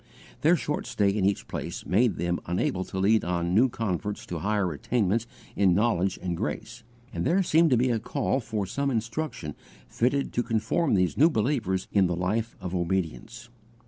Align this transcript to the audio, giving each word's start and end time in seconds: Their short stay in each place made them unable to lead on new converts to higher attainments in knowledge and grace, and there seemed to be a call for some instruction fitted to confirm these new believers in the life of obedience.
Their 0.41 0.55
short 0.55 0.87
stay 0.87 1.09
in 1.11 1.25
each 1.25 1.47
place 1.47 1.85
made 1.85 2.15
them 2.15 2.39
unable 2.47 2.83
to 2.85 2.97
lead 2.97 3.23
on 3.23 3.53
new 3.53 3.69
converts 3.69 4.25
to 4.25 4.39
higher 4.39 4.71
attainments 4.73 5.27
in 5.55 5.75
knowledge 5.75 6.17
and 6.23 6.35
grace, 6.35 6.83
and 7.13 7.23
there 7.23 7.43
seemed 7.43 7.69
to 7.69 7.77
be 7.77 7.91
a 7.91 7.99
call 7.99 8.39
for 8.39 8.65
some 8.65 8.89
instruction 8.89 9.53
fitted 9.87 10.33
to 10.33 10.41
confirm 10.41 10.95
these 10.95 11.17
new 11.19 11.29
believers 11.29 11.87
in 11.91 12.07
the 12.07 12.15
life 12.15 12.55
of 12.59 12.73
obedience. 12.73 13.49